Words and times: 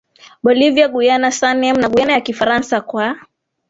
Bolivia 0.43 0.87
Guyana 0.87 1.31
Suriname 1.31 1.77
na 1.81 1.87
Guyana 1.89 2.13
ya 2.13 2.21
Kifaransa 2.21 2.81
kwa 2.81 3.15